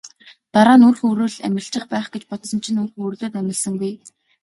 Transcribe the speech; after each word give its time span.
Дараа 0.53 0.77
нь 0.77 0.85
үр 0.87 0.95
хөврөл 0.99 1.35
амилчих 1.47 1.83
байх 1.91 2.07
гэж 2.13 2.23
бодсон 2.27 2.59
чинь 2.63 2.79
үр 2.81 2.89
хөврөлүүд 2.93 3.33
амилсангүй. 3.39 3.93